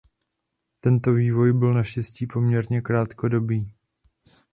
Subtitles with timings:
[0.79, 3.73] Tento vývoj byl naštěstí poměrně krátkodobý.